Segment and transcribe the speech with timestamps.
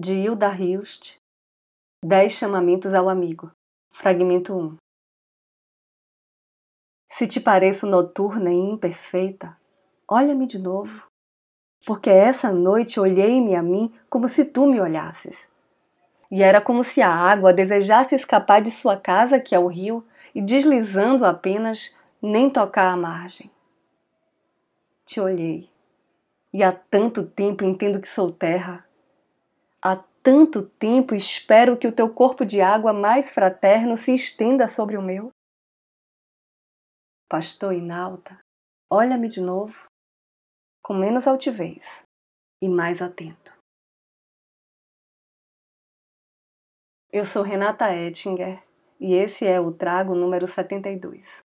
[0.00, 1.16] de Hilda Hilst,
[2.04, 3.50] Dez chamamentos ao amigo.
[3.90, 4.76] Fragmento 1.
[7.10, 9.58] Se te pareço noturna e imperfeita,
[10.08, 11.08] olha-me de novo,
[11.84, 15.48] porque essa noite olhei-me a mim como se tu me olhasses.
[16.30, 20.06] E era como se a água desejasse escapar de sua casa, que é o rio,
[20.32, 23.50] e deslizando apenas, nem tocar a margem.
[25.04, 25.68] Te olhei,
[26.52, 28.87] e há tanto tempo entendo que sou terra.
[29.82, 34.96] Há tanto tempo espero que o teu corpo de água mais fraterno se estenda sobre
[34.96, 35.30] o meu.
[37.28, 38.40] Pastor Inalta,
[38.90, 39.86] olha-me de novo,
[40.82, 42.02] com menos altivez
[42.60, 43.56] e mais atento.
[47.12, 48.62] Eu sou Renata Ettinger
[48.98, 51.47] e esse é o Trago número 72.